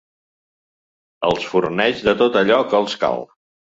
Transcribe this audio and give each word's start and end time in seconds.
Els 1.29 1.45
forneix 1.51 2.01
de 2.09 2.17
tot 2.23 2.39
allò 2.41 2.59
que 2.73 2.81
els 2.83 2.97
cal. 3.05 3.27